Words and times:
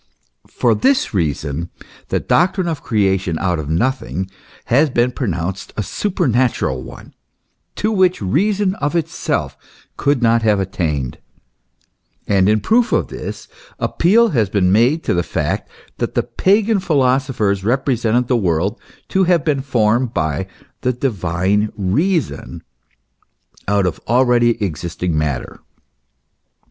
For 0.49 0.73
this 0.73 1.13
reason 1.13 1.69
the 2.07 2.19
doctrine 2.19 2.67
of 2.67 2.81
creation 2.81 3.37
out 3.37 3.59
of 3.59 3.69
nothing 3.69 4.31
has 4.65 4.89
been 4.89 5.11
pronounced 5.11 5.73
a 5.77 5.83
supernatural 5.83 6.81
one, 6.81 7.13
to 7.75 7.91
which 7.91 8.19
reason 8.19 8.73
of 8.81 8.95
itself 8.95 9.55
could 9.97 10.23
not 10.23 10.41
have 10.41 10.59
attained; 10.59 11.19
and 12.27 12.49
in 12.49 12.61
proof 12.61 12.91
of 12.91 13.09
this, 13.09 13.47
appeal 13.77 14.29
has 14.29 14.49
been 14.49 14.71
made 14.71 15.03
to 15.03 15.13
the 15.13 15.21
fact 15.21 15.69
that 15.99 16.15
the 16.15 16.23
Pagan 16.23 16.79
philosophers 16.79 17.63
represented 17.63 18.27
the 18.27 18.35
world 18.35 18.79
to 19.09 19.25
have 19.25 19.45
been 19.45 19.61
formed 19.61 20.15
by 20.15 20.47
the 20.81 20.93
Divine 20.93 21.71
Reason 21.77 22.63
out 23.67 23.85
of 23.85 23.99
already 24.07 24.59
existing 24.63 25.15
matter. 25.15 25.59